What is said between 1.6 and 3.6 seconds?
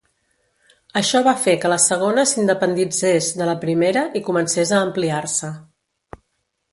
que la segona s'independitzés de la